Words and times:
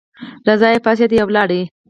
له 0.45 0.53
ځایه 0.61 0.83
پاڅېده 0.85 1.17
او 1.21 1.27
ولاړه. 1.29 1.61